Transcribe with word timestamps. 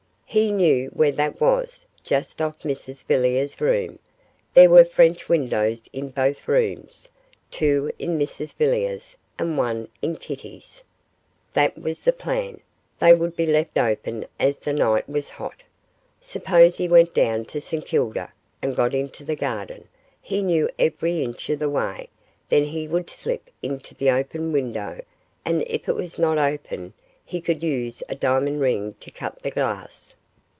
He 0.33 0.49
knew 0.49 0.87
where 0.93 1.11
that 1.11 1.41
was 1.41 1.85
just 2.05 2.41
off 2.41 2.59
Mrs 2.59 3.03
Villiers' 3.05 3.59
room; 3.59 3.99
there 4.53 4.69
were 4.69 4.85
French 4.85 5.27
windows 5.27 5.89
in 5.91 6.07
both 6.07 6.47
rooms 6.47 7.09
two 7.51 7.91
in 7.99 8.17
Mrs 8.17 8.53
Villiers', 8.55 9.17
and 9.37 9.57
one 9.57 9.89
in 10.01 10.15
Kitty's. 10.15 10.83
That 11.53 11.77
was 11.77 12.03
the 12.03 12.13
plan 12.13 12.61
they 12.97 13.13
would 13.13 13.35
be 13.35 13.45
left 13.45 13.77
open 13.77 14.25
as 14.39 14.59
the 14.59 14.71
night 14.71 15.09
was 15.09 15.27
hot. 15.27 15.63
Suppose 16.21 16.77
he 16.77 16.87
went 16.87 17.13
down 17.13 17.43
to 17.47 17.59
St 17.59 17.85
Kilda, 17.85 18.31
and 18.61 18.73
got 18.73 18.93
into 18.93 19.25
the 19.25 19.35
garden, 19.35 19.85
he 20.21 20.41
knew 20.41 20.69
every 20.79 21.21
inch 21.23 21.49
of 21.49 21.59
the 21.59 21.69
way; 21.69 22.07
then 22.47 22.63
he 22.63 22.87
could 22.87 23.09
slip 23.09 23.49
into 23.61 23.93
the 23.95 24.09
open 24.09 24.53
window, 24.53 25.01
and 25.43 25.65
if 25.67 25.89
it 25.89 25.95
was 25.97 26.17
not 26.17 26.37
open, 26.37 26.93
he 27.25 27.41
could 27.41 27.61
use 27.63 28.01
a 28.07 28.15
diamond 28.15 28.61
ring 28.61 28.95
to 29.01 29.11
cut 29.11 29.41
the 29.43 29.51
glass. 29.51 30.15